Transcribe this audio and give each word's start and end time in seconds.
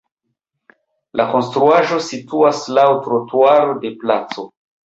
La 1.21 1.27
konstruaĵo 1.33 2.01
situas 2.07 2.65
laŭ 2.79 2.89
trotuaro 3.07 3.81
de 3.85 3.97
placo. 4.03 4.51